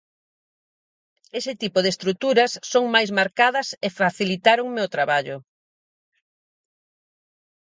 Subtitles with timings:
[1.39, 5.37] Ese tipo de estruturas son máis marcadas e facilitáronme o traballo.